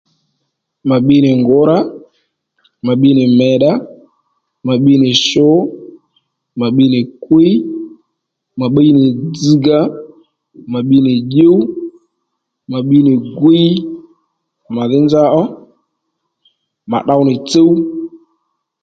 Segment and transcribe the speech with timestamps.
[0.89, 1.77] Mà bbi nì ngǔrá
[2.85, 3.71] mà bbi nì mèddá
[4.65, 5.49] mà bbiy nì shu
[6.59, 7.53] mà bbi nì kwíy
[8.59, 9.79] mà bbi nì dzzga
[10.71, 11.57] mà bbi nì dyǔw
[12.71, 13.67] mà bbi nì gwíy
[14.75, 15.43] màdhí nza ó
[16.91, 17.71] mà tdo nì tsúw